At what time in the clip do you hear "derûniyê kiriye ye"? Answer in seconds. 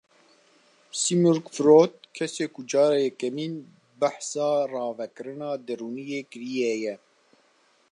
5.65-6.95